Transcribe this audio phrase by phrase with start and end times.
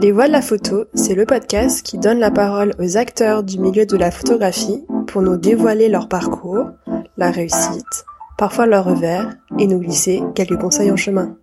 [0.00, 3.58] Les Voix de la photo, c'est le podcast qui donne la parole aux acteurs du
[3.58, 6.70] milieu de la photographie pour nous dévoiler leur parcours,
[7.18, 8.06] la réussite,
[8.38, 11.36] parfois leur revers, et nous glisser quelques conseils en chemin.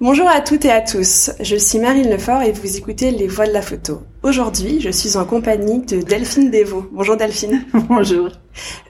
[0.00, 3.46] Bonjour à toutes et à tous, je suis Marine Lefort et vous écoutez Les Voix
[3.46, 4.00] de la photo.
[4.22, 6.86] Aujourd'hui, je suis en compagnie de Delphine Devaux.
[6.92, 7.64] Bonjour Delphine.
[7.88, 8.28] Bonjour.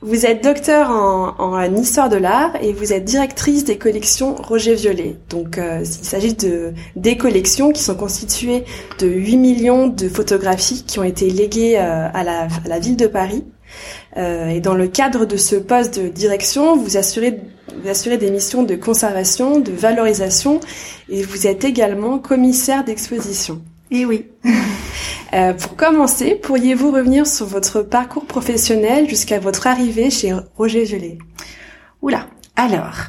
[0.00, 5.16] Vous êtes docteur en, histoire de l'art et vous êtes directrice des collections Roger Violet.
[5.28, 8.64] Donc euh, il s'agit de des collections qui sont constituées
[8.98, 12.96] de 8 millions de photographies qui ont été léguées euh, à, la, à, la, ville
[12.96, 13.44] de Paris.
[14.16, 17.40] Euh, et dans le cadre de ce poste de direction, vous assurez
[17.82, 20.60] vous assurez des missions de conservation, de valorisation
[21.08, 23.60] et vous êtes également commissaire d'exposition.
[23.90, 24.26] Et eh oui.
[25.34, 31.18] Euh, pour commencer, pourriez-vous revenir sur votre parcours professionnel jusqu'à votre arrivée chez Roger Gelé?
[32.00, 33.08] Oula, alors,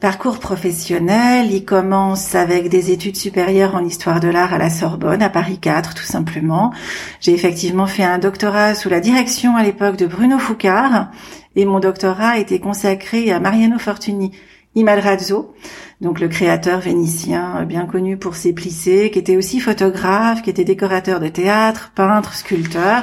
[0.00, 5.22] parcours professionnel, il commence avec des études supérieures en histoire de l'art à la Sorbonne,
[5.22, 6.72] à Paris 4 tout simplement.
[7.20, 11.10] J'ai effectivement fait un doctorat sous la direction à l'époque de Bruno Foucard
[11.54, 14.32] et mon doctorat a été consacré à Mariano Fortuny
[14.74, 15.54] Imalrazzo,
[16.00, 20.64] donc le créateur vénitien bien connu pour ses plissés, qui était aussi photographe, qui était
[20.64, 23.02] décorateur de théâtre, peintre, sculpteur.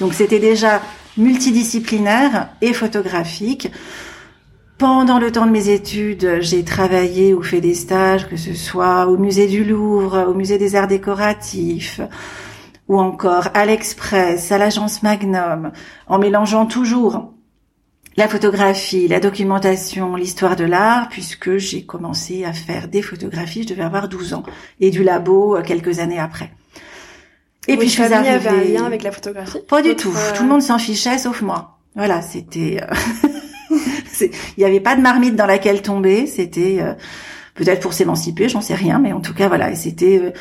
[0.00, 0.82] Donc c'était déjà
[1.16, 3.70] multidisciplinaire et photographique.
[4.78, 9.06] Pendant le temps de mes études, j'ai travaillé ou fait des stages, que ce soit
[9.06, 12.00] au musée du Louvre, au musée des arts décoratifs,
[12.88, 15.70] ou encore à l'Express, à l'agence Magnum,
[16.08, 17.32] en mélangeant toujours
[18.16, 23.68] la photographie, la documentation, l'histoire de l'art, puisque j'ai commencé à faire des photographies, je
[23.68, 24.42] devais avoir 12 ans,
[24.80, 26.52] et du labo euh, quelques années après.
[27.66, 28.28] Et puis je suis arrivée...
[28.28, 29.58] avait un lien avec la photographie?
[29.68, 30.14] Pas du tout.
[30.36, 31.78] Tout le monde s'en fichait, sauf moi.
[31.94, 32.80] Voilà, c'était...
[34.22, 36.26] Euh, il n'y avait pas de marmite dans laquelle tomber.
[36.26, 36.94] C'était euh,
[37.54, 40.32] peut-être pour s'émanciper, j'en sais rien, mais en tout cas voilà, c'était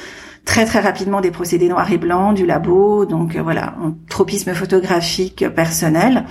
[0.45, 5.45] très très rapidement des procédés noirs et blancs, du labo, donc voilà, un tropisme photographique
[5.55, 6.25] personnel.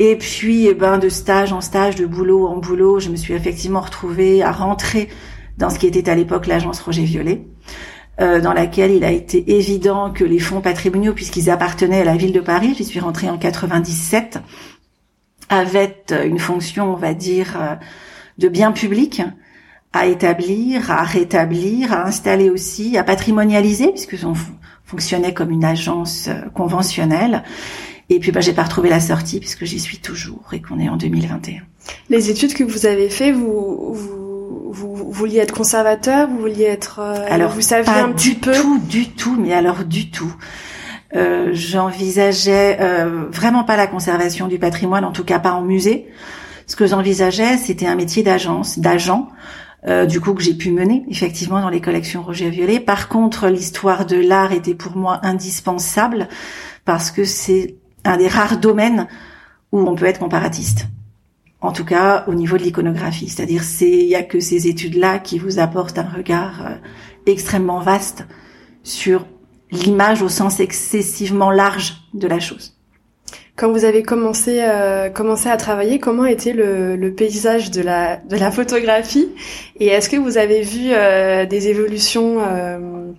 [0.00, 3.34] Et puis, eh ben, de stage en stage, de boulot en boulot, je me suis
[3.34, 5.10] effectivement retrouvée à rentrer
[5.58, 7.42] dans ce qui était à l'époque l'agence Roger Violet,
[8.20, 12.16] euh, dans laquelle il a été évident que les fonds patrimoniaux, puisqu'ils appartenaient à la
[12.16, 14.38] ville de Paris, j'y suis rentrée en 97,
[15.50, 17.74] avaient une fonction, on va dire, euh,
[18.38, 19.20] de bien public
[19.92, 24.34] à établir, à rétablir, à installer aussi, à patrimonialiser, puisque on
[24.84, 27.42] fonctionnait comme une agence euh, conventionnelle.
[28.08, 30.88] Et puis bah, j'ai pas retrouvé la sortie puisque j'y suis toujours et qu'on est
[30.88, 31.62] en 2021.
[32.08, 36.98] Les études que vous avez fait, vous, vous, vous, vouliez être conservateur, vous vouliez être
[37.00, 40.34] euh, alors vous saviez un petit peu tout, du tout, mais alors du tout.
[41.16, 46.08] Euh, J'envisageais euh, vraiment pas la conservation du patrimoine, en tout cas pas en musée.
[46.66, 49.28] Ce que j'envisageais, c'était un métier d'agence, d'agent.
[49.86, 52.80] Euh, du coup que j'ai pu mener effectivement dans les collections Roger Violet.
[52.80, 56.28] Par contre, l'histoire de l'art était pour moi indispensable
[56.84, 59.06] parce que c'est un des rares domaines
[59.72, 60.86] où on peut être comparatiste.
[61.62, 63.28] En tout cas, au niveau de l'iconographie.
[63.28, 66.74] C'est-à-dire, c'est, il y a que ces études-là qui vous apportent un regard euh,
[67.26, 68.26] extrêmement vaste
[68.82, 69.26] sur
[69.72, 72.76] l'image au sens excessivement large de la chose.
[73.56, 78.16] Quand vous avez commencé euh, commencé à travailler, comment était le, le, paysage de la
[78.16, 79.28] de la photographie?
[79.78, 83.12] Et est-ce que vous avez vu euh, des évolutions euh...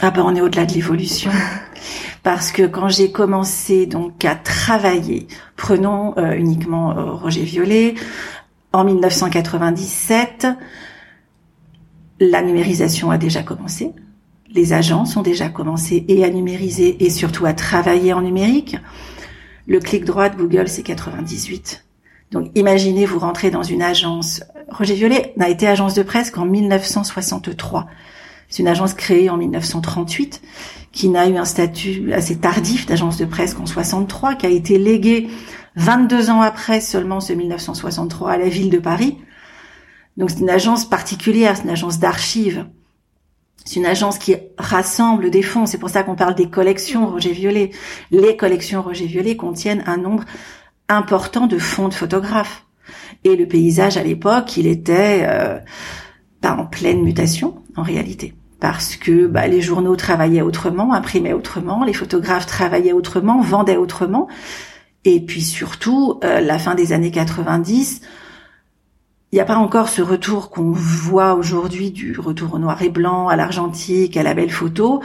[0.00, 1.32] Ah ben on est au-delà de l'évolution.
[2.22, 5.26] parce que quand j'ai commencé donc à travailler,
[5.56, 7.94] prenons euh, uniquement euh, Roger Violet,
[8.72, 10.46] en 1997,
[12.20, 13.92] la numérisation a déjà commencé.
[14.50, 18.76] Les agences ont déjà commencé et à numériser et surtout à travailler en numérique.
[19.66, 21.84] Le clic droit de Google, c'est 98.
[22.30, 24.42] Donc imaginez, vous rentrez dans une agence.
[24.70, 27.86] Roger Violet n'a été agence de presse qu'en 1963.
[28.48, 30.40] C'est une agence créée en 1938
[30.92, 34.78] qui n'a eu un statut assez tardif d'agence de presse qu'en 63, qui a été
[34.78, 35.28] légué
[35.76, 39.18] 22 ans après seulement ce 1963 à la ville de Paris.
[40.16, 42.66] Donc c'est une agence particulière, c'est une agence d'archives.
[43.68, 45.66] C'est une agence qui rassemble des fonds.
[45.66, 47.68] C'est pour ça qu'on parle des collections Roger Violet.
[48.10, 50.24] Les collections Roger Violet contiennent un nombre
[50.88, 52.64] important de fonds de photographes.
[53.24, 55.58] Et le paysage à l'époque, il était euh,
[56.40, 61.84] pas en pleine mutation en réalité parce que bah, les journaux travaillaient autrement, imprimaient autrement,
[61.84, 64.28] les photographes travaillaient autrement, vendaient autrement,
[65.04, 68.00] et puis surtout, euh, la fin des années 90,
[69.30, 72.88] il n'y a pas encore ce retour qu'on voit aujourd'hui du retour au noir et
[72.88, 75.02] blanc, à l'argentique, à la belle photo.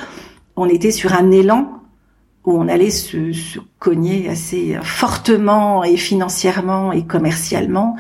[0.56, 1.82] On était sur un élan
[2.46, 7.98] où on allait se, se cogner assez fortement et financièrement et commercialement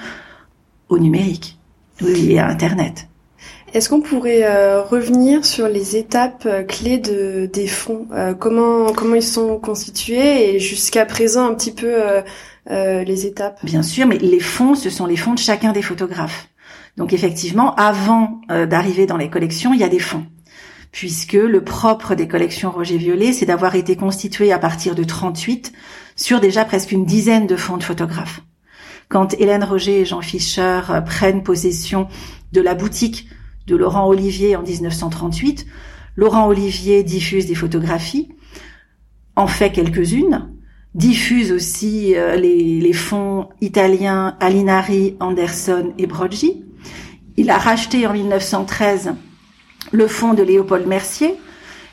[0.89, 1.57] au numérique,
[2.01, 3.07] oui, et à Internet.
[3.73, 8.05] Est-ce qu'on pourrait euh, revenir sur les étapes euh, clés de, des fonds?
[8.13, 11.91] Euh, Comment comment ils sont constitués et jusqu'à présent un petit peu
[12.67, 16.49] les étapes Bien sûr, mais les fonds, ce sont les fonds de chacun des photographes.
[16.97, 20.25] Donc effectivement, avant d'arriver dans les collections, il y a des fonds.
[20.91, 25.73] Puisque le propre des collections Roger Violet, c'est d'avoir été constitué à partir de 38
[26.15, 28.41] sur déjà presque une dizaine de fonds de photographes.
[29.09, 32.07] Quand Hélène Roger et Jean Fischer prennent possession
[32.53, 33.27] de la boutique
[33.67, 35.65] de Laurent Olivier en 1938.
[36.15, 38.29] Laurent Olivier diffuse des photographies,
[39.35, 40.53] en fait quelques-unes,
[40.95, 46.63] diffuse aussi euh, les, fonds italiens Alinari, Anderson et Broggi.
[47.37, 49.15] Il a racheté en 1913
[49.91, 51.35] le fonds de Léopold Mercier.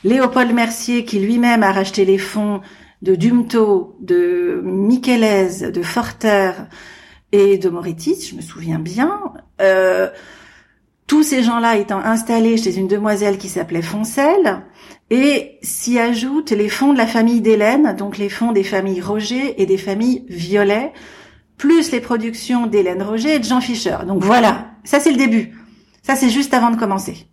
[0.03, 2.61] Léopold Mercier qui lui-même a racheté les fonds
[3.01, 6.51] de Dumto, de Michelès, de Forter
[7.31, 9.33] et de Moretti, je me souviens bien.
[9.61, 10.09] Euh,
[11.07, 14.61] tous ces gens-là étant installés chez une demoiselle qui s'appelait Foncelle,
[15.11, 19.61] et s'y ajoutent les fonds de la famille d'Hélène, donc les fonds des familles Roger
[19.61, 20.93] et des familles Violet,
[21.57, 23.97] plus les productions d'Hélène Roger et de Jean Fischer.
[24.07, 25.53] Donc voilà, ça c'est le début.
[26.01, 27.27] Ça c'est juste avant de commencer.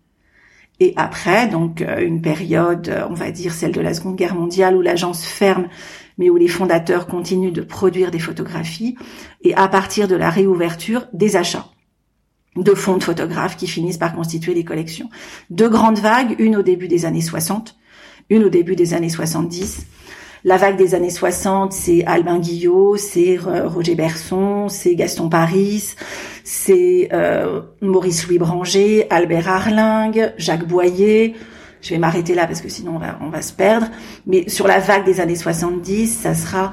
[0.81, 4.75] Et après, donc euh, une période, on va dire celle de la Seconde Guerre mondiale,
[4.75, 5.67] où l'agence ferme,
[6.17, 8.97] mais où les fondateurs continuent de produire des photographies,
[9.41, 11.67] et à partir de la réouverture, des achats
[12.63, 15.09] de fonds de photographes qui finissent par constituer les collections.
[15.49, 17.75] Deux grandes vagues, une au début des années 60,
[18.29, 19.85] une au début des années 70.
[20.45, 25.95] La vague des années 60, c'est Albin Guillot, c'est Roger Berson, c'est Gaston Paris,
[26.45, 31.35] c'est euh, Maurice Louis Branger, Albert Arlingue, Jacques Boyer.
[31.81, 33.87] Je vais m'arrêter là parce que sinon on va, on va se perdre.
[34.27, 36.71] Mais sur la vague des années 70, ça sera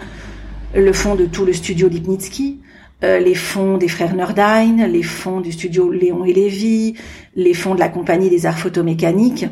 [0.74, 2.60] le fond de tout le studio Lipnitsky,
[3.04, 6.94] euh, les fonds des frères Nordine, les fonds du studio Léon et Lévy,
[7.34, 9.46] les fonds de la compagnie des arts photomécaniques.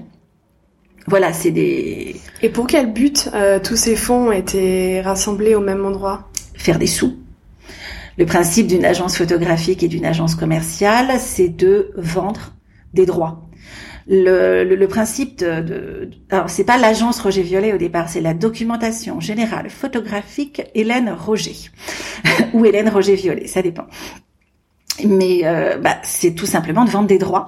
[1.06, 2.16] Voilà, c'est des...
[2.42, 6.30] Et pour quel but euh, tous ces fonds été rassemblés au même endroit?
[6.54, 7.16] Faire des sous.
[8.16, 12.52] Le principe d'une agence photographique et d'une agence commerciale, c'est de vendre
[12.94, 13.42] des droits
[14.06, 19.20] le, principe de, de alors c'est pas l'agence Roger Violet au départ, c'est la documentation
[19.20, 21.56] générale photographique Hélène Roger
[22.52, 23.86] ou Hélène Roger Violet, ça dépend.
[25.04, 27.46] Mais euh, bah, c'est tout simplement de vendre des droits.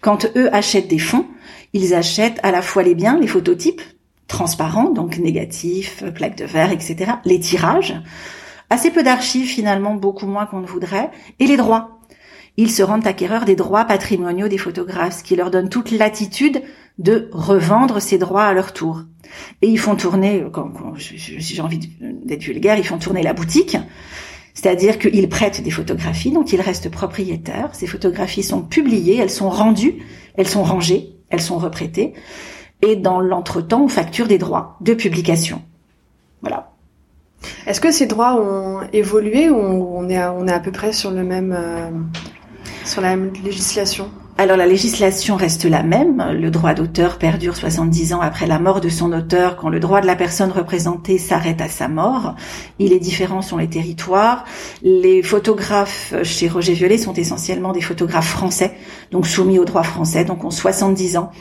[0.00, 1.26] Quand eux achètent des fonds,
[1.72, 3.82] ils achètent à la fois les biens, les phototypes
[4.26, 8.00] transparents, donc négatifs, plaques de verre, etc., les tirages,
[8.70, 11.10] assez peu d'archives finalement, beaucoup moins qu'on ne voudrait,
[11.40, 11.97] et les droits
[12.58, 16.60] ils se rendent acquéreurs des droits patrimoniaux des photographes, ce qui leur donne toute latitude
[16.98, 19.04] de revendre ces droits à leur tour.
[19.62, 23.76] Et ils font tourner, quand, j'ai envie d'être vulgaire, ils font tourner la boutique,
[24.54, 27.70] c'est-à-dire qu'ils prêtent des photographies dont ils restent propriétaires.
[27.74, 29.94] Ces photographies sont publiées, elles sont rendues,
[30.34, 32.12] elles sont rangées, elles sont reprêtées,
[32.82, 35.62] et dans l'entretemps, on facture des droits de publication.
[36.40, 36.72] Voilà.
[37.68, 40.92] Est-ce que ces droits ont évolué ou on est à, on est à peu près
[40.92, 41.90] sur le même euh,
[42.88, 46.24] sur la législation alors la législation reste la même.
[46.30, 50.00] Le droit d'auteur perdure 70 ans après la mort de son auteur quand le droit
[50.00, 52.36] de la personne représentée s'arrête à sa mort.
[52.78, 54.44] Il est différent sur les territoires.
[54.80, 58.74] Les photographes chez Roger Violet sont essentiellement des photographes français,
[59.10, 61.32] donc soumis au droit français, donc ont 70 ans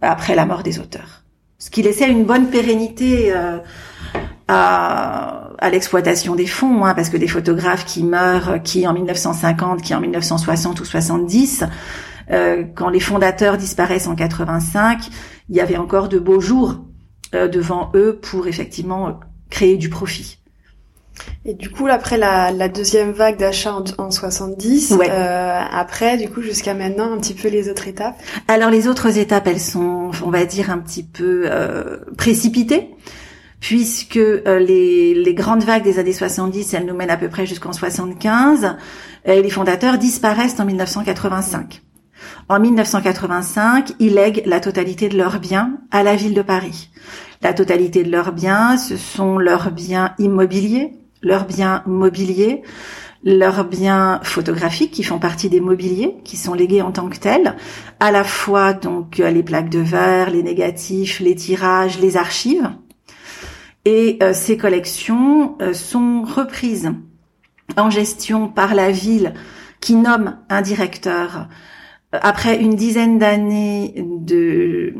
[0.00, 1.22] après la mort des auteurs.
[1.60, 3.58] Ce qui laissait une bonne pérennité euh,
[4.48, 9.82] à, à l'exploitation des fonds, hein, parce que des photographes qui meurent, qui en 1950,
[9.82, 11.64] qui en 1960 ou 70,
[12.30, 15.08] euh, quand les fondateurs disparaissent en 85,
[15.48, 16.84] il y avait encore de beaux jours
[17.34, 19.20] euh, devant eux pour effectivement
[19.50, 20.38] créer du profit.
[21.44, 26.28] Et du coup, après la, la deuxième vague d'achat en, en, 70, euh, après, du
[26.28, 28.16] coup, jusqu'à maintenant, un petit peu les autres étapes?
[28.48, 32.90] Alors, les autres étapes, elles sont, on va dire, un petit peu euh, précipitées
[33.64, 37.72] puisque euh, les, grandes vagues des années 70, elles nous mènent à peu près jusqu'en
[37.72, 38.76] 75,
[39.24, 41.80] et les fondateurs disparaissent en 1985.
[42.50, 46.90] En 1985, ils lèguent la totalité de leurs biens à la ville de Paris.
[47.40, 50.92] La totalité de leurs biens, ce sont leurs biens immobiliers,
[51.22, 52.60] leurs biens mobiliers,
[53.24, 57.56] leurs biens photographiques qui font partie des mobiliers, qui sont légués en tant que tels,
[57.98, 62.68] à la fois donc les plaques de verre, les négatifs, les tirages, les archives,
[63.84, 66.92] et euh, ces collections euh, sont reprises
[67.76, 69.34] en gestion par la ville
[69.80, 71.48] qui nomme un directeur
[72.14, 74.94] euh, après une dizaine d'années de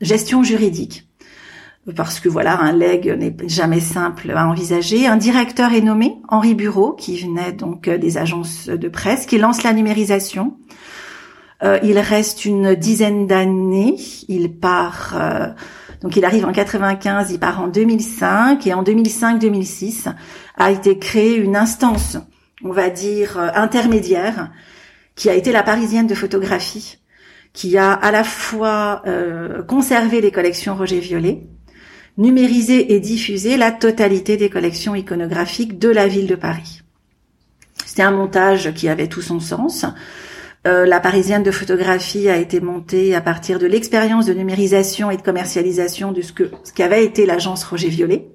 [0.00, 1.06] gestion juridique.
[1.96, 5.06] Parce que voilà, un leg n'est jamais simple à envisager.
[5.06, 9.62] Un directeur est nommé, Henri Bureau, qui venait donc des agences de presse, qui lance
[9.62, 10.56] la numérisation.
[11.62, 13.96] Euh, il reste une dizaine d'années.
[14.28, 15.48] Il part, euh,
[16.02, 20.12] donc il arrive en 95, il part en 2005 et en 2005-2006
[20.56, 22.16] a été créée une instance,
[22.64, 24.50] on va dire euh, intermédiaire,
[25.14, 26.98] qui a été la Parisienne de photographie,
[27.52, 29.02] qui a à la fois
[29.66, 31.42] conservé les collections Roger Violet,
[32.16, 36.82] numérisé et diffusé la totalité des collections iconographiques de la ville de Paris.
[37.84, 39.84] C'était un montage qui avait tout son sens.
[40.66, 45.16] Euh, la Parisienne de photographie a été montée à partir de l'expérience de numérisation et
[45.16, 48.26] de commercialisation de ce que ce qu'avait été l'agence Roger Violet.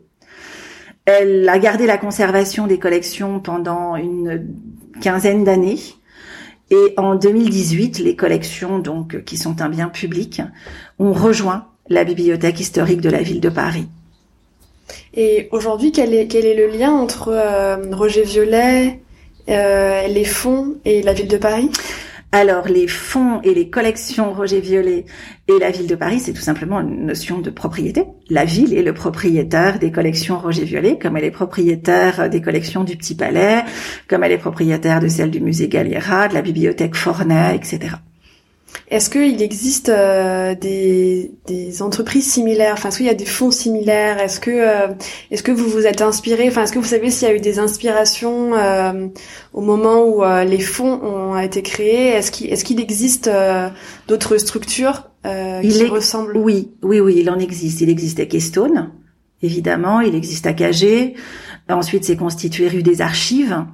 [1.06, 4.48] Elle a gardé la conservation des collections pendant une
[5.02, 5.78] quinzaine d'années.
[6.72, 10.42] Et en 2018, les collections, donc, qui sont un bien public,
[10.98, 13.88] ont rejoint la bibliothèque historique de la ville de Paris.
[15.14, 19.00] Et aujourd'hui, quel est, quel est le lien entre euh, Roger Violet,
[19.48, 21.70] euh, les fonds et la ville de Paris?
[22.36, 25.06] Alors, les fonds et les collections Roger Violet
[25.48, 28.04] et la ville de Paris, c'est tout simplement une notion de propriété.
[28.30, 32.84] La ville est le propriétaire des collections Roger Violet, comme elle est propriétaire des collections
[32.84, 33.64] du Petit Palais,
[34.10, 37.96] comme elle est propriétaire de celles du musée Galliera, de la bibliothèque Fornet, etc.
[38.88, 42.74] Est-ce qu'il existe euh, des, des, entreprises similaires?
[42.74, 44.20] Enfin, est-ce qu'il y a des fonds similaires?
[44.20, 44.94] Est-ce que euh,
[45.32, 46.48] est-ce que vous vous êtes inspiré?
[46.48, 49.08] Enfin, est-ce que vous savez s'il y a eu des inspirations euh,
[49.54, 52.10] au moment où les fonds ont été créés?
[52.10, 53.30] Est-ce qu'il est-ce qu'il existe
[54.08, 56.38] d'autres structures qui ressemblent?
[56.38, 57.82] Oui, oui, oui, il en existe.
[57.82, 58.92] Il existe à Keystone,
[59.42, 60.02] évidemment.
[60.02, 61.16] Il existe à KG.
[61.70, 63.66] Ensuite, c'est constitué rue des Archives.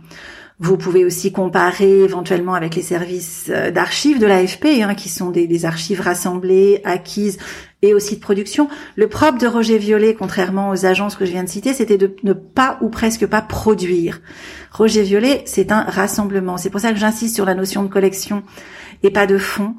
[0.63, 5.31] Vous pouvez aussi comparer éventuellement avec les services euh, d'archives de l'AFP, hein, qui sont
[5.31, 7.39] des, archives rassemblées, acquises
[7.81, 8.69] et aussi de production.
[8.95, 12.15] Le propre de Roger Violet, contrairement aux agences que je viens de citer, c'était de
[12.21, 14.21] ne pas ou presque pas produire.
[14.71, 16.57] Roger Violet, c'est un rassemblement.
[16.57, 18.43] C'est pour ça que j'insiste sur la notion de collection
[19.01, 19.73] et pas de fonds,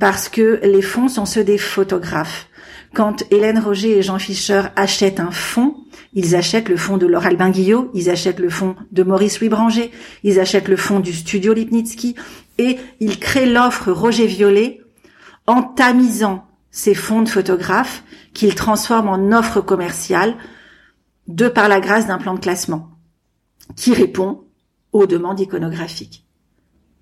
[0.00, 2.48] parce que les fonds sont ceux des photographes.
[2.94, 5.83] Quand Hélène Roger et Jean Fischer achètent un fonds,
[6.14, 9.48] ils achètent le fonds de Laure Albin Guillot, ils achètent le fonds de Maurice Louis
[9.48, 9.90] Branger,
[10.22, 12.14] ils achètent le fonds du studio Lipnitsky
[12.58, 14.80] et ils créent l'offre Roger Violet
[15.46, 18.02] en tamisant ces fonds de photographes
[18.32, 20.36] qu'ils transforment en offre commerciale
[21.28, 22.90] de par la grâce d'un plan de classement
[23.76, 24.44] qui répond
[24.92, 26.26] aux demandes iconographiques.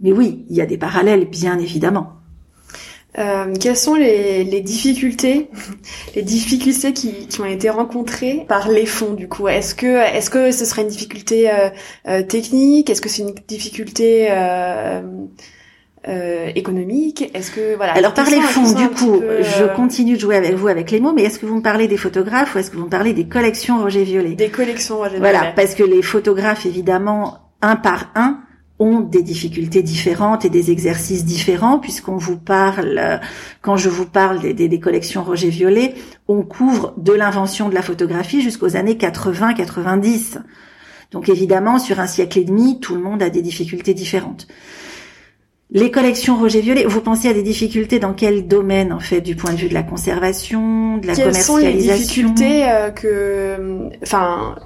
[0.01, 2.22] Mais oui, il y a des parallèles, bien évidemment.
[3.19, 5.51] Euh, quelles sont les, les, difficultés,
[6.17, 9.49] les difficultés qui, qui, ont été rencontrées par les fonds du coup?
[9.49, 11.69] Est-ce que est-ce que ce serait une difficulté euh,
[12.09, 12.89] euh technique?
[12.89, 15.03] Est-ce que c'est une difficulté euh,
[16.09, 17.31] euh économique?
[17.35, 20.69] Est-ce que voilà Alors par les fonds, du coup, je continue de jouer avec vous
[20.69, 22.87] avec les mots, mais est-ce que vous me parlez des photographes ou est-ce que vous
[22.87, 24.37] me parlez des collections Roger Violet?
[24.37, 25.33] Des collections Roger Violet.
[25.33, 28.41] Voilà, parce que les photographes, évidemment, un par un,
[28.83, 33.21] ont des difficultés différentes et des exercices différents puisqu'on vous parle,
[33.61, 35.95] quand je vous parle des, collections Roger Violet,
[36.27, 40.39] on couvre de l'invention de la photographie jusqu'aux années 80-90.
[41.13, 44.49] Donc évidemment, sur un siècle et demi, tout le monde a des difficultés différentes.
[45.75, 49.37] Les collections Roger Violet, vous pensez à des difficultés dans quel domaine en fait, du
[49.37, 53.89] point de vue de la conservation, de la Quelles commercialisation sont les difficultés euh, que,
[54.03, 54.57] enfin,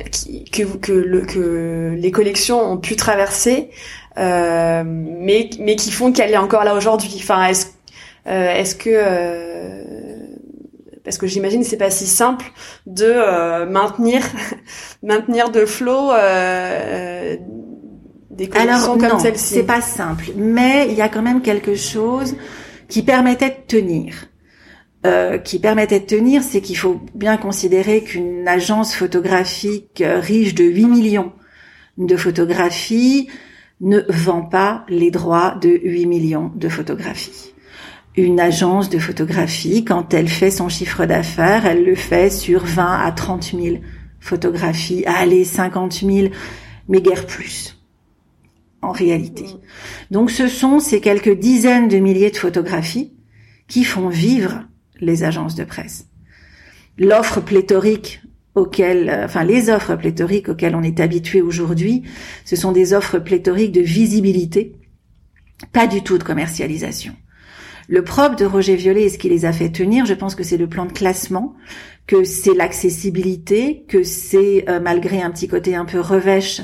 [0.51, 3.71] que, que, le, que les collections ont pu traverser
[4.19, 7.15] euh, mais mais qui font qu'elle est encore là aujourd'hui.
[7.17, 7.67] Enfin, est-ce
[8.27, 9.85] euh, est-ce que euh,
[11.05, 12.47] parce que j'imagine c'est pas si simple
[12.87, 14.23] de maintenir
[15.03, 16.11] maintenir de flot
[18.31, 19.55] des collections comme celle-ci.
[19.55, 22.37] c'est pas simple, mais il y a quand même quelque chose
[22.89, 24.27] qui permettait de tenir.
[25.07, 30.65] Euh, qui permettait de tenir, c'est qu'il faut bien considérer qu'une agence photographique riche de
[30.65, 31.33] 8 millions
[31.97, 33.29] de photographies
[33.81, 37.53] ne vend pas les droits de 8 millions de photographies.
[38.17, 43.01] Une agence de photographie, quand elle fait son chiffre d'affaires, elle le fait sur 20
[43.01, 43.77] à 30 000
[44.21, 46.29] photographies, allez, 50 000,
[46.89, 47.79] mais guère plus,
[48.81, 49.45] en réalité.
[50.11, 53.13] Donc ce sont ces quelques dizaines de milliers de photographies
[53.69, 54.65] qui font vivre
[55.01, 56.07] les agences de presse.
[56.99, 58.23] L'offre pléthorique
[58.57, 62.03] auxquelles, euh, enfin les offres pléthoriques auxquelles on est habitué aujourd'hui,
[62.45, 64.75] ce sont des offres pléthoriques de visibilité,
[65.73, 67.15] pas du tout de commercialisation.
[67.89, 70.43] Le propre de Roger Violet et ce qui les a fait tenir, je pense que
[70.43, 71.55] c'est le plan de classement,
[72.09, 76.63] que c'est l'accessibilité, que c'est euh, malgré un petit côté un peu revêche,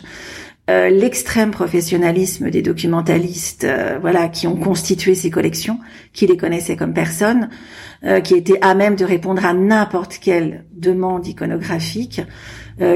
[0.70, 5.80] euh, l'extrême professionnalisme des documentalistes, euh, voilà, qui ont constitué ces collections,
[6.12, 7.50] qui les connaissaient comme personne,
[8.04, 12.22] euh, qui étaient à même de répondre à n'importe quelle demande iconographique,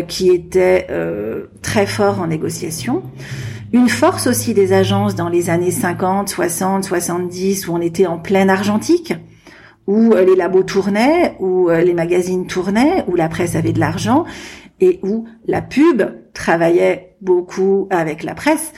[0.08, 0.88] qui étaient
[1.62, 3.02] très forts en négociation.
[3.72, 8.18] Une force aussi des agences dans les années 50, 60, 70, où on était en
[8.18, 9.12] pleine argentique,
[9.86, 14.24] où les labos tournaient, où les magazines tournaient, où la presse avait de l'argent,
[14.80, 16.02] et où la pub
[16.36, 18.72] travaillait beaucoup avec la presse.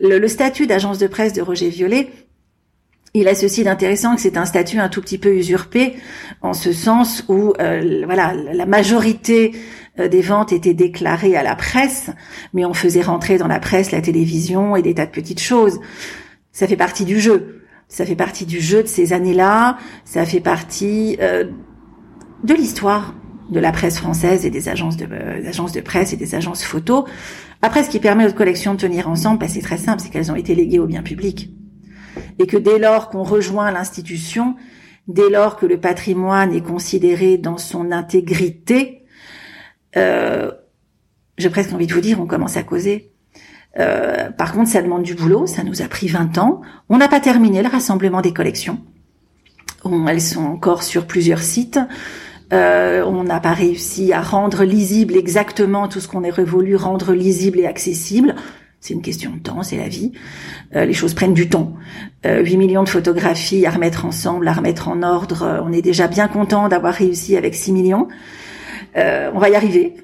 [0.00, 2.10] Le, statut d'agence de presse de Roger Violet,
[3.14, 5.94] il a ceci d'intéressant que c'est un statut un tout petit peu usurpé
[6.42, 9.52] en ce sens où euh, voilà la majorité
[10.00, 12.10] euh, des ventes étaient déclarées à la presse,
[12.52, 15.80] mais on faisait rentrer dans la presse la télévision et des tas de petites choses.
[16.50, 17.62] Ça fait partie du jeu.
[17.86, 19.78] Ça fait partie du jeu de ces années-là.
[20.04, 21.44] Ça fait partie euh,
[22.42, 23.14] de l'histoire
[23.50, 27.06] de la presse française et des agences de, euh, de presse et des agences photo.
[27.62, 30.32] Après, ce qui permet aux collections de tenir ensemble, bah, c'est très simple, c'est qu'elles
[30.32, 31.50] ont été léguées au bien public.
[32.38, 34.56] Et que dès lors qu'on rejoint l'institution,
[35.08, 39.04] dès lors que le patrimoine est considéré dans son intégrité,
[39.96, 40.50] euh,
[41.38, 43.12] j'ai presque envie de vous dire, on commence à causer.
[43.78, 46.60] Euh, par contre, ça demande du boulot, ça nous a pris 20 ans.
[46.88, 48.80] On n'a pas terminé le rassemblement des collections.
[50.08, 51.78] elles sont encore sur plusieurs sites.
[52.52, 57.12] Euh, on n'a pas réussi à rendre lisible exactement tout ce qu'on est voulu rendre
[57.12, 58.34] lisible et accessible.
[58.84, 60.12] C'est une question de temps, c'est la vie.
[60.76, 61.72] Euh, les choses prennent du temps.
[62.26, 65.42] Euh, 8 millions de photographies à remettre ensemble, à remettre en ordre.
[65.42, 68.08] Euh, on est déjà bien content d'avoir réussi avec 6 millions.
[68.98, 69.94] Euh, on va y arriver.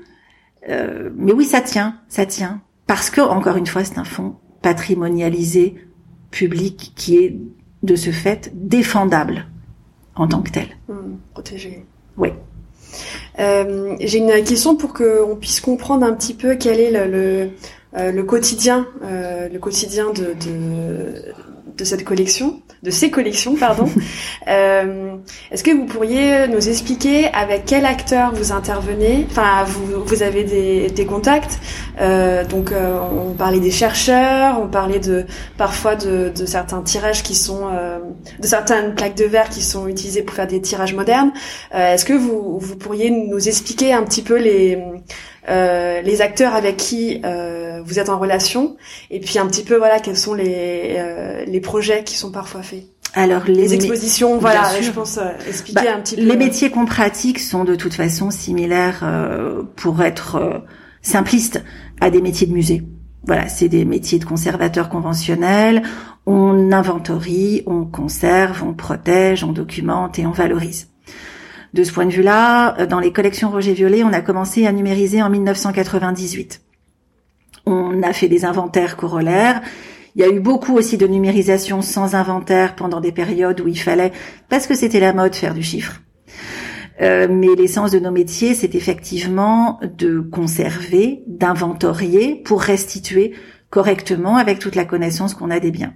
[0.67, 2.63] mais oui, ça tient, ça tient.
[2.87, 5.75] Parce que, encore une fois, c'est un fonds patrimonialisé,
[6.31, 7.37] public, qui est
[7.83, 9.47] de ce fait défendable
[10.15, 10.69] en tant que tel.
[10.89, 11.85] Mmh, protégé.
[12.21, 12.33] Oui.
[13.39, 17.51] Euh, j'ai une question pour qu'on puisse comprendre un petit peu quel est le, le,
[17.97, 20.35] euh, quotidien, euh, le quotidien de,
[21.77, 23.89] de cette collection, de ces collections, pardon.
[24.49, 25.15] euh,
[25.51, 29.27] Est-ce que vous pourriez nous expliquer avec quel acteur vous intervenez?
[29.31, 31.59] Enfin, vous, vous avez des, des contacts.
[32.01, 37.23] Euh, donc, euh, on parlait des chercheurs, on parlait de parfois de, de certains tirages
[37.23, 37.99] qui sont, euh,
[38.39, 41.33] de certaines plaques de verre qui sont utilisées pour faire des tirages modernes.
[41.75, 44.79] Euh, est-ce que vous, vous pourriez nous expliquer un petit peu les
[45.49, 48.77] euh, les acteurs avec qui euh, vous êtes en relation,
[49.11, 52.63] et puis un petit peu voilà quels sont les euh, les projets qui sont parfois
[52.63, 52.85] faits.
[53.15, 56.23] Alors les, expositions, voilà, je pense expliquer bah, un petit peu.
[56.23, 59.05] Les métiers qu'on pratique sont de toute façon similaires
[59.75, 60.63] pour être
[61.03, 61.61] simplistes
[62.01, 62.83] à des métiers de musée.
[63.25, 65.83] Voilà, c'est des métiers de conservateurs conventionnels.
[66.25, 70.90] On inventorie, on conserve, on protège, on documente et on valorise.
[71.73, 74.73] De ce point de vue-là, euh, dans les collections Roger Violet, on a commencé à
[74.73, 76.63] numériser en 1998.
[77.67, 79.63] On a fait des inventaires corollaires.
[80.17, 83.79] Il y a eu beaucoup aussi de numérisation sans inventaire pendant des périodes où il
[83.79, 84.13] fallait,
[84.49, 86.01] parce que c'était la mode, faire du chiffre.
[87.01, 93.35] Euh, mais l'essence de nos métiers, c'est effectivement de conserver, d'inventorier pour restituer
[93.71, 95.95] correctement avec toute la connaissance qu'on a des biens.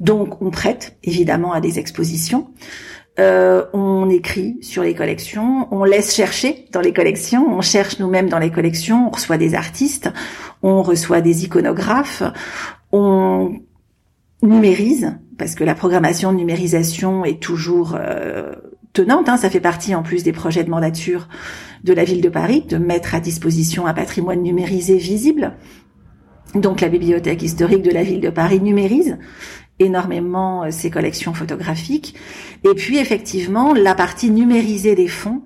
[0.00, 2.48] Donc on prête évidemment à des expositions.
[3.20, 8.28] Euh, on écrit sur les collections, on laisse chercher dans les collections, on cherche nous-mêmes
[8.28, 10.10] dans les collections, on reçoit des artistes,
[10.64, 12.24] on reçoit des iconographes,
[12.90, 13.60] on
[14.42, 18.52] numérise, parce que la programmation de numérisation est toujours euh,
[18.92, 21.28] tenante, hein, ça fait partie en plus des projets de mandature
[21.84, 25.52] de la ville de Paris, de mettre à disposition un patrimoine numérisé visible.
[26.54, 29.18] Donc la bibliothèque historique de la ville de Paris numérise
[29.78, 32.14] énormément ses euh, collections photographiques.
[32.64, 35.42] Et puis effectivement, la partie numérisée des fonds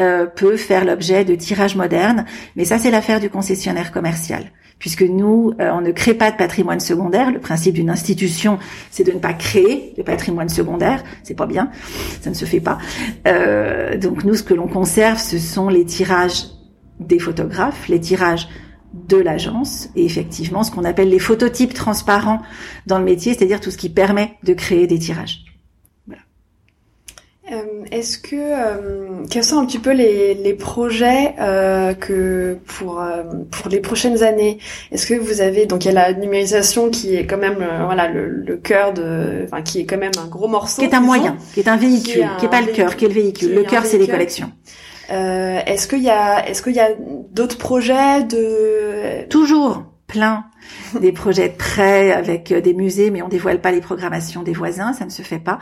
[0.00, 2.24] euh, peut faire l'objet de tirages modernes,
[2.56, 4.50] mais ça c'est l'affaire du concessionnaire commercial.
[4.78, 7.30] Puisque nous, euh, on ne crée pas de patrimoine secondaire.
[7.30, 8.58] Le principe d'une institution,
[8.90, 11.04] c'est de ne pas créer de patrimoine secondaire.
[11.22, 11.70] C'est pas bien,
[12.20, 12.78] ça ne se fait pas.
[13.98, 16.46] donc nous, ce que l'on conserve, ce sont les tirages
[16.98, 18.48] des photographes, les tirages
[18.92, 22.40] de l'agence et effectivement ce qu'on appelle les phototypes transparents
[22.86, 25.44] dans le métier, c'est-à-dire tout ce qui permet de créer des tirages.
[27.50, 33.00] Euh, est-ce que euh, quels sont un petit peu les, les projets euh, que pour
[33.00, 34.58] euh, pour les prochaines années?
[34.92, 38.08] Est-ce que vous avez donc il y a la numérisation qui est quand même voilà
[38.08, 41.00] le, le cœur de enfin qui est quand même un gros morceau qui est un
[41.00, 43.54] moyen, qui est un véhicule, qui est, pas le cœur, qui est le véhicule.
[43.54, 44.50] Le cœur c'est les collections.
[45.12, 46.90] Euh, est-ce qu'il y a, est-ce qu'il y a
[47.30, 50.44] d'autres projets de toujours plein
[51.00, 54.92] des projets de prêt avec des musées, mais on dévoile pas les programmations des voisins,
[54.92, 55.58] ça ne se fait pas.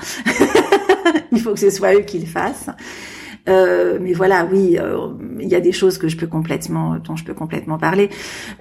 [1.32, 2.70] Il faut que ce soit eux qui le fassent.
[3.48, 5.09] Euh, mais voilà, oui, euh,
[5.40, 8.11] il y a des choses que je peux complètement, dont je peux complètement parler.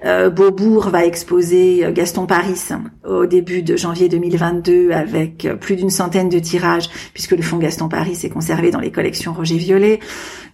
[0.04, 2.68] Euh, Beaubourg va exposer Gaston Paris
[3.06, 7.88] au début de janvier 2022 avec plus d'une centaine de tirages, puisque le fonds Gaston
[7.88, 10.00] Paris est conservé dans les collections Roger Violet.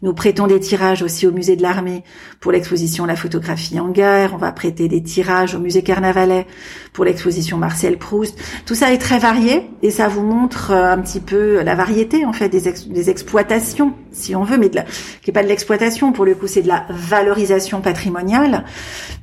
[0.03, 2.05] Nous prêtons des tirages aussi au musée de l'armée
[2.41, 4.33] pour l'exposition La photographie en guerre.
[4.35, 6.47] On va prêter des tirages au musée Carnavalet
[6.93, 8.39] pour l'exposition Marcel Proust.
[8.67, 12.33] Tout ça est très varié et ça vous montre un petit peu la variété en
[12.33, 14.85] fait des exploitations, si on veut, mais de la,
[15.23, 18.65] qui est pas de l'exploitation pour le coup, c'est de la valorisation patrimoniale,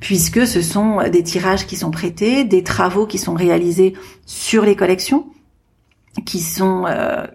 [0.00, 3.94] puisque ce sont des tirages qui sont prêtés, des travaux qui sont réalisés
[4.26, 5.26] sur les collections,
[6.24, 7.26] qui sont euh,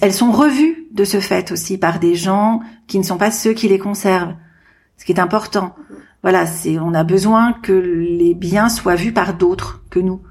[0.00, 3.52] elles sont revues de ce fait aussi par des gens qui ne sont pas ceux
[3.52, 4.34] qui les conservent,
[4.96, 5.74] ce qui est important.
[6.22, 10.22] Voilà, c'est on a besoin que les biens soient vus par d'autres que nous.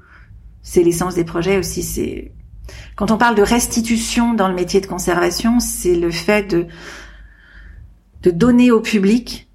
[0.62, 1.82] C'est l'essence des projets aussi.
[1.82, 2.32] C'est
[2.96, 6.66] quand on parle de restitution dans le métier de conservation, c'est le fait de
[8.24, 9.48] de donner au public,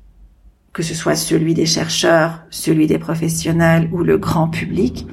[0.74, 5.08] que ce soit celui des chercheurs, celui des professionnels ou le grand public,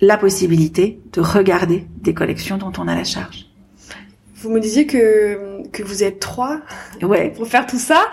[0.00, 3.46] la possibilité de regarder des collections dont on a la charge.
[4.34, 6.60] Vous me disiez que que vous êtes trois
[7.02, 7.30] ouais.
[7.36, 8.06] pour faire tout ça.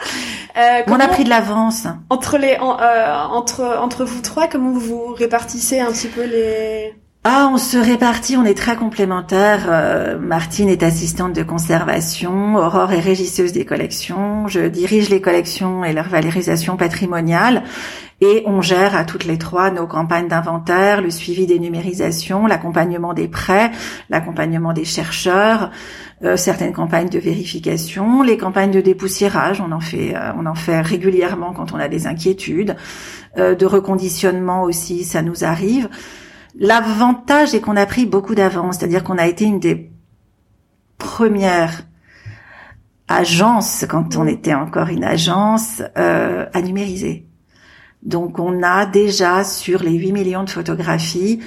[0.57, 1.88] Euh, on a pris de l'avance.
[2.10, 6.93] Entre les euh, entre entre vous trois, comment vous répartissez un petit peu les
[7.29, 9.65] ah, on se répartit, on est très complémentaires.
[9.69, 15.83] Euh, Martine est assistante de conservation, Aurore est régisseuse des collections, je dirige les collections
[15.83, 17.63] et leur valorisation patrimoniale.
[18.21, 23.13] Et on gère à toutes les trois nos campagnes d'inventaire, le suivi des numérisations, l'accompagnement
[23.13, 23.71] des prêts,
[24.09, 25.71] l'accompagnement des chercheurs,
[26.23, 30.55] euh, certaines campagnes de vérification, les campagnes de dépoussiérage, on en fait, euh, on en
[30.55, 32.77] fait régulièrement quand on a des inquiétudes,
[33.37, 35.89] euh, de reconditionnement aussi, ça nous arrive.
[36.59, 39.91] L'avantage est qu'on a pris beaucoup d'avance, c'est-à-dire qu'on a été une des
[40.97, 41.83] premières
[43.07, 47.27] agences, quand on était encore une agence, à numériser.
[48.03, 51.41] Donc on a déjà sur les 8 millions de photographies,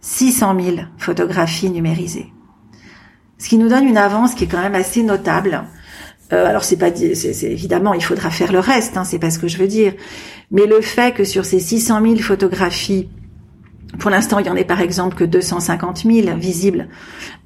[0.00, 2.32] 600 000 photographies numérisées.
[3.38, 5.64] Ce qui nous donne une avance qui est quand même assez notable.
[6.32, 9.38] Euh, alors c'est pas, c'est, évidemment, il faudra faire le reste, hein, c'est pas ce
[9.38, 9.94] que je veux dire.
[10.50, 13.08] Mais le fait que sur ces 600 000 photographies,
[13.98, 16.88] pour l'instant, il y en est par exemple que 250 000 visibles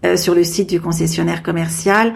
[0.04, 2.12] euh, sur le site du concessionnaire commercial.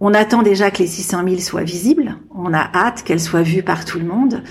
[0.00, 2.16] On attend déjà que les 600 000 soient visibles.
[2.34, 4.42] On a hâte qu'elles soient vues par tout le monde.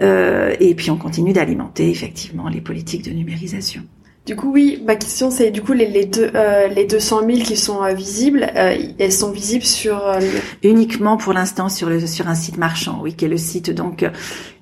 [0.00, 3.82] Euh, et puis on continue d'alimenter effectivement les politiques de numérisation.
[4.30, 7.40] Du coup, oui, ma question c'est du coup les, les, deux, euh, les 200 000
[7.40, 10.20] qui sont euh, visibles, euh, elles sont visibles sur euh,
[10.62, 14.08] uniquement pour l'instant sur le sur un site marchand, oui, qui est le site donc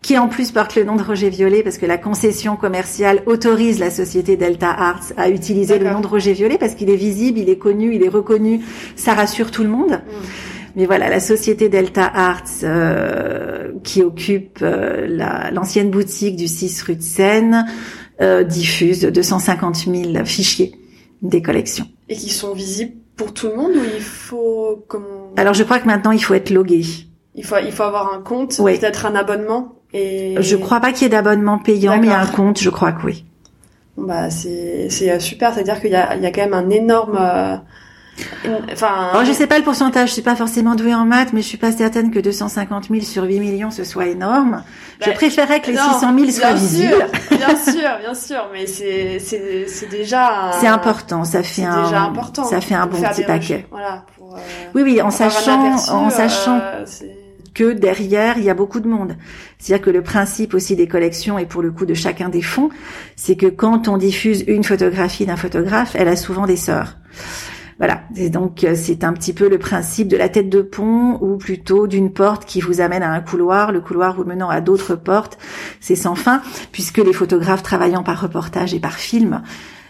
[0.00, 3.78] qui en plus porte le nom de Roger Violet parce que la concession commerciale autorise
[3.78, 7.38] la société Delta Arts à utiliser le nom de Roger Violet parce qu'il est visible,
[7.38, 8.64] il est connu, il est reconnu,
[8.96, 10.00] ça rassure tout le monde.
[10.00, 10.58] Mmh.
[10.78, 16.94] Mais voilà, la société Delta Arts euh, qui occupe euh, l'ancienne boutique du 6 rue
[16.94, 17.66] de Seine
[18.20, 20.72] euh, diffuse 250 000 fichiers
[21.22, 21.86] des collections.
[22.08, 25.78] Et qui sont visibles pour tout le monde ou il faut comment Alors je crois
[25.78, 26.84] que maintenant il faut être logué.
[27.34, 31.02] Il faut il faut avoir un compte, peut-être un abonnement et Je crois pas qu'il
[31.02, 33.24] y ait d'abonnement payant mais un compte, je crois que oui.
[33.96, 37.18] bah c'est c'est super, c'est-à-dire qu'il y a il y a quand même un énorme
[38.72, 41.42] Enfin, oh, je sais pas le pourcentage, je suis pas forcément douée en maths, mais
[41.42, 44.62] je suis pas certaine que 250 000 sur 8 millions ce soit énorme.
[45.00, 47.06] je bah, préférerais que les 600 000 soient visibles.
[47.30, 50.52] bien sûr, bien sûr, mais c'est c'est déjà.
[50.60, 51.84] C'est important, ça fait un.
[51.84, 52.44] Déjà important.
[52.44, 53.66] Ça fait un bon petit paquet.
[53.70, 54.04] Voilà.
[54.16, 54.38] Pour, euh,
[54.74, 56.58] oui, oui, en sachant, en sachant.
[56.60, 56.84] Euh,
[57.54, 59.16] que derrière, il y a beaucoup de monde.
[59.58, 62.70] C'est-à-dire que le principe aussi des collections et pour le coup de chacun des fonds,
[63.16, 66.96] c'est que quand on diffuse une photographie d'un photographe, elle a souvent des sœurs.
[67.78, 68.02] Voilà.
[68.30, 71.86] Donc euh, c'est un petit peu le principe de la tête de pont ou plutôt
[71.86, 75.38] d'une porte qui vous amène à un couloir, le couloir vous menant à d'autres portes.
[75.80, 79.42] C'est sans fin puisque les photographes travaillant par reportage et par film,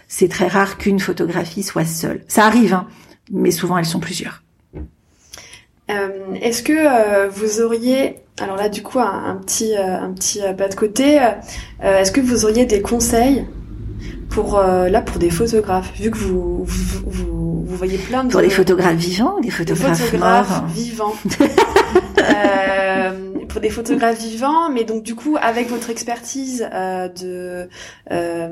[0.07, 2.23] c'est très rare qu'une photographie soit seule.
[2.27, 2.87] Ça arrive, hein,
[3.31, 4.43] mais souvent elles sont plusieurs.
[5.89, 9.73] Euh, Est-ce que euh, vous auriez, alors là du coup un, petit
[10.55, 11.19] pas de côté,
[11.81, 13.47] est-ce que vous auriez des conseils
[14.29, 18.31] pour là pour des photographes, vu que vous vous voyez plein de...
[18.31, 21.13] Pour les photographes vivants des photographes, morts vivants.
[22.19, 27.67] euh, pour des photographes vivants, mais donc du coup, avec votre expertise euh, de,
[28.11, 28.47] euh,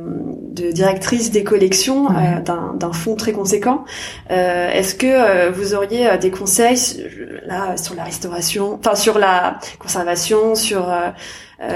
[0.51, 3.85] de directrice des collections euh, d'un fonds très conséquent,
[4.31, 7.07] euh, est-ce que euh, vous auriez des conseils
[7.45, 10.91] là sur la restauration, enfin sur la conservation, sur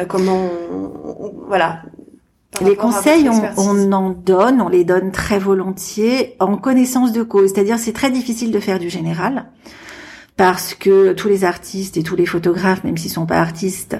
[0.07, 0.49] comment,
[1.47, 1.81] voilà,
[2.59, 7.51] les conseils, on, en donne, on les donne très volontiers en connaissance de cause.
[7.53, 9.45] C'est-à-dire, c'est très difficile de faire du général
[10.35, 13.97] parce que tous les artistes et tous les photographes, même s'ils sont pas artistes,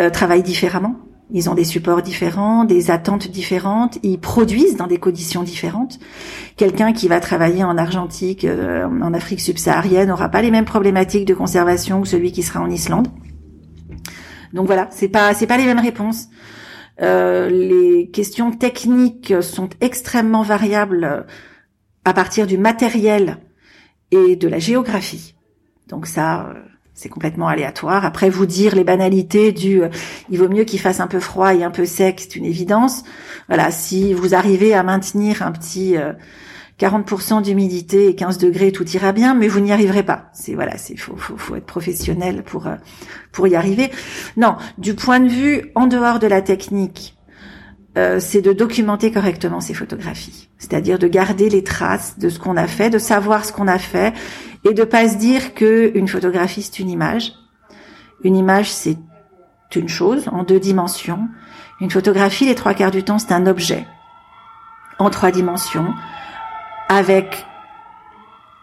[0.00, 0.96] euh, travaillent différemment.
[1.30, 5.98] Ils ont des supports différents, des attentes différentes, ils produisent dans des conditions différentes.
[6.56, 11.26] Quelqu'un qui va travailler en Argentique, euh, en Afrique subsaharienne, n'aura pas les mêmes problématiques
[11.26, 13.08] de conservation que celui qui sera en Islande.
[14.54, 16.28] Donc voilà, c'est pas c'est pas les mêmes réponses.
[17.00, 21.26] Euh, les questions techniques sont extrêmement variables
[22.04, 23.38] à partir du matériel
[24.10, 25.34] et de la géographie.
[25.88, 26.54] Donc ça, euh,
[26.94, 28.04] c'est complètement aléatoire.
[28.04, 29.88] Après, vous dire les banalités du euh,
[30.28, 33.04] il vaut mieux qu'il fasse un peu froid et un peu sec, c'est une évidence.
[33.48, 35.96] Voilà, si vous arrivez à maintenir un petit
[36.78, 40.30] 40% d'humidité et 15 degrés, tout ira bien, mais vous n'y arriverez pas.
[40.32, 42.76] C'est voilà, c'est faut, faut, faut être professionnel pour euh,
[43.32, 43.90] pour y arriver.
[44.36, 47.18] Non, du point de vue en dehors de la technique,
[47.96, 52.56] euh, c'est de documenter correctement ces photographies, c'est-à-dire de garder les traces de ce qu'on
[52.56, 54.14] a fait, de savoir ce qu'on a fait
[54.64, 57.32] et de pas se dire que une photographie c'est une image.
[58.22, 58.98] Une image c'est
[59.74, 61.28] une chose en deux dimensions.
[61.80, 63.84] Une photographie, les trois quarts du temps, c'est un objet
[64.98, 65.94] en trois dimensions
[66.88, 67.46] avec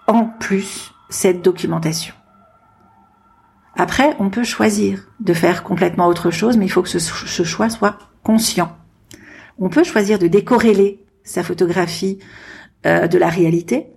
[0.07, 2.13] en plus cette documentation.
[3.75, 7.69] Après, on peut choisir de faire complètement autre chose, mais il faut que ce, choix
[7.69, 8.75] soit conscient.
[9.59, 12.19] On peut choisir de décorréler sa photographie
[12.85, 13.87] euh, de la réalité,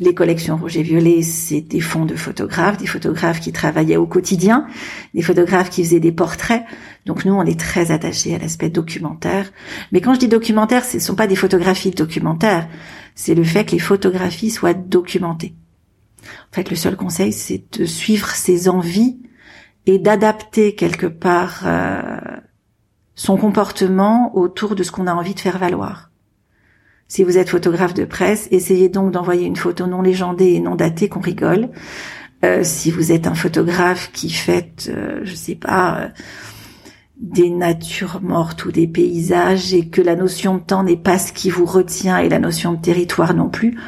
[0.00, 4.06] les collections rouge et violet, c'est des fonds de photographes, des photographes qui travaillaient au
[4.06, 4.66] quotidien,
[5.14, 6.64] des photographes qui faisaient des portraits.
[7.06, 9.50] Donc nous, on est très attachés à l'aspect documentaire.
[9.90, 12.68] Mais quand je dis documentaire, ce ne sont pas des photographies documentaires,
[13.14, 15.54] c'est le fait que les photographies soient documentées.
[16.22, 19.18] En fait, le seul conseil, c'est de suivre ses envies
[19.86, 22.20] et d'adapter quelque part euh,
[23.14, 26.11] son comportement autour de ce qu'on a envie de faire valoir.
[27.12, 30.76] Si vous êtes photographe de presse, essayez donc d'envoyer une photo non légendée et non
[30.76, 31.68] datée qu'on rigole.
[32.42, 36.08] Euh, si vous êtes un photographe qui fait, euh, je sais pas, euh,
[37.18, 41.34] des natures mortes ou des paysages et que la notion de temps n'est pas ce
[41.34, 43.78] qui vous retient et la notion de territoire non plus,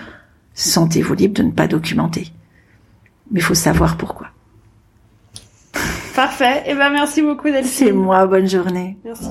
[0.53, 2.29] sentez-vous libre de ne pas documenter.
[3.31, 4.27] Mais il faut savoir pourquoi.
[6.15, 6.65] Parfait.
[6.67, 7.87] Et eh ben merci beaucoup Delphine.
[7.87, 8.27] C'est moi.
[8.27, 8.99] Bonne journée.
[9.03, 9.31] Merci.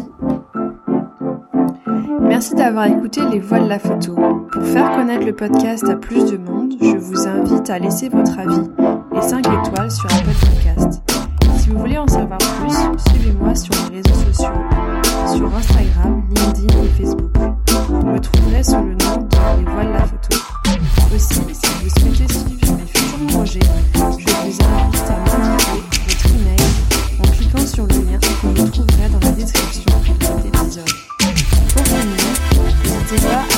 [2.34, 4.16] Merci d'avoir écouté Les Voiles de la Photo.
[4.16, 8.40] Pour faire connaître le podcast à plus de monde, je vous invite à laisser votre
[8.40, 8.72] avis
[9.16, 11.04] et 5 étoiles sur Apple Podcast.
[11.60, 12.74] Si vous voulez en savoir plus,
[13.12, 14.50] suivez-moi sur les réseaux sociaux,
[15.32, 17.32] sur Instagram, LinkedIn et Facebook.
[17.90, 20.38] Vous me trouverez sous le nom de Les Voix de la Photo.
[21.14, 23.60] Aussi, si vous souhaitez suivre mes futurs projets,
[23.94, 29.10] je vous invite à m'indiquer votre email en cliquant sur le lien que vous trouverez
[29.12, 29.83] dans la description.
[33.16, 33.53] Yeah.